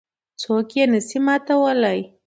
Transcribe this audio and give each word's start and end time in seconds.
څوک 0.41 0.67
یې 0.77 0.85
نه 0.91 0.99
شي 1.07 1.19
ماتولای. 1.25 1.99